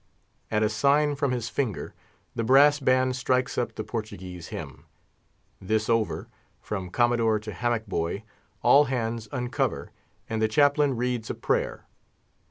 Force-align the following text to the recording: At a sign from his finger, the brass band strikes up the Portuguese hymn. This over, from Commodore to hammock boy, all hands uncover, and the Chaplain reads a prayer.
At 0.49 0.63
a 0.63 0.69
sign 0.69 1.15
from 1.15 1.29
his 1.29 1.47
finger, 1.47 1.93
the 2.33 2.43
brass 2.43 2.79
band 2.79 3.15
strikes 3.15 3.55
up 3.55 3.75
the 3.75 3.83
Portuguese 3.83 4.47
hymn. 4.47 4.85
This 5.61 5.89
over, 5.91 6.27
from 6.59 6.89
Commodore 6.89 7.37
to 7.37 7.53
hammock 7.53 7.85
boy, 7.85 8.23
all 8.63 8.85
hands 8.85 9.27
uncover, 9.31 9.91
and 10.27 10.41
the 10.41 10.47
Chaplain 10.47 10.95
reads 10.97 11.29
a 11.29 11.35
prayer. 11.35 11.85